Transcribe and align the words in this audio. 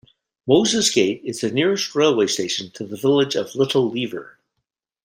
Moses 0.47 0.89
Gate 0.89 1.21
is 1.23 1.41
the 1.41 1.51
nearest 1.51 1.93
railway 1.93 2.25
station 2.25 2.71
to 2.71 2.87
the 2.87 2.97
village 2.97 3.35
of 3.35 3.53
Little 3.53 3.87
Lever. 3.91 4.39